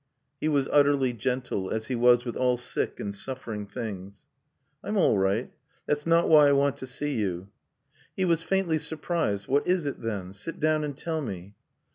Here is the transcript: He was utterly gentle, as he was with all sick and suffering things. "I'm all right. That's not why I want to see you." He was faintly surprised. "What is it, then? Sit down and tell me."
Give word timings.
He 0.39 0.47
was 0.49 0.67
utterly 0.71 1.13
gentle, 1.13 1.69
as 1.69 1.85
he 1.85 1.93
was 1.95 2.25
with 2.25 2.35
all 2.35 2.57
sick 2.57 2.99
and 2.99 3.13
suffering 3.13 3.67
things. 3.67 4.25
"I'm 4.83 4.97
all 4.97 5.15
right. 5.19 5.51
That's 5.85 6.07
not 6.07 6.27
why 6.27 6.47
I 6.47 6.53
want 6.53 6.75
to 6.77 6.87
see 6.87 7.13
you." 7.17 7.49
He 8.17 8.25
was 8.25 8.41
faintly 8.41 8.79
surprised. 8.79 9.47
"What 9.47 9.67
is 9.67 9.85
it, 9.85 10.01
then? 10.01 10.33
Sit 10.33 10.59
down 10.59 10.83
and 10.83 10.97
tell 10.97 11.21
me." 11.21 11.53